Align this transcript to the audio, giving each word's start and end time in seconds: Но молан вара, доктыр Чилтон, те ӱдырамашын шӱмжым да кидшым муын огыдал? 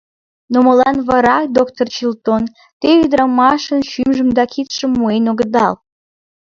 Но 0.51 0.57
молан 0.65 0.97
вара, 1.09 1.37
доктыр 1.57 1.87
Чилтон, 1.95 2.43
те 2.81 2.89
ӱдырамашын 3.03 3.81
шӱмжым 3.91 4.29
да 4.37 4.43
кидшым 4.53 4.91
муын 4.99 5.25
огыдал? 5.31 5.73